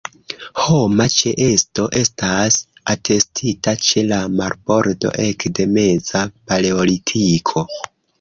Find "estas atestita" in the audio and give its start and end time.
1.99-3.73